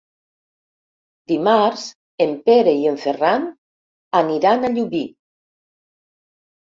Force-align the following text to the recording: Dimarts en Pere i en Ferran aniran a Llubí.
Dimarts 1.31 1.83
en 2.25 2.33
Pere 2.51 2.73
i 2.85 2.89
en 2.93 2.99
Ferran 3.05 3.47
aniran 4.23 4.67
a 4.67 4.73
Llubí. 4.77 5.07